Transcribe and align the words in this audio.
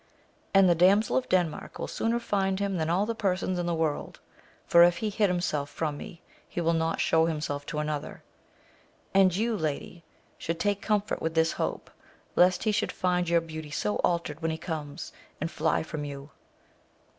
And 0.51 0.67
the 0.67 0.73
Damsel 0.73 1.15
of 1.15 1.29
Denmark 1.29 1.77
will 1.77 1.87
sooner 1.87 2.17
find 2.19 2.59
him 2.59 2.77
than 2.77 2.89
all 2.89 3.05
the 3.05 3.13
persons 3.13 3.59
in 3.59 3.67
the 3.67 3.75
world; 3.75 4.19
for, 4.65 4.81
if 4.81 4.97
he 4.97 5.11
hid 5.11 5.29
himself 5.29 5.69
from 5.69 5.95
me, 5.95 6.23
he 6.49 6.59
will 6.59 6.73
not 6.73 6.99
show 6.99 7.27
himself 7.27 7.67
to 7.67 7.77
any 7.77 7.89
other. 7.91 8.23
And 9.13 9.35
you, 9.35 9.55
lady, 9.55 10.03
should 10.39 10.59
take 10.59 10.81
comfort 10.81 11.21
with 11.21 11.35
this 11.35 11.51
hope, 11.51 11.91
lest 12.35 12.63
he 12.63 12.71
should 12.71 12.91
find 12.91 13.29
your 13.29 13.41
beauty 13.41 13.69
so 13.69 13.97
altered 13.97 14.41
when 14.41 14.49
he 14.49 14.57
comes, 14.57 15.13
and 15.39 15.51
fly 15.51 15.83
from 15.83 16.03
you. 16.03 16.31